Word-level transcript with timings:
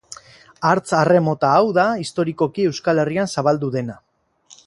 Hartz 0.69 0.89
arre 0.99 1.19
mota 1.25 1.51
hau 1.57 1.67
da 1.79 1.85
historikoki 2.05 2.67
Euskal 2.71 3.03
Herrian 3.05 3.31
zabaldu 3.35 3.73
dena. 3.79 4.01